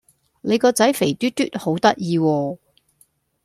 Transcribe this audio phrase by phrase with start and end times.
[0.41, 2.57] 你個仔肥嘟嘟好得意喎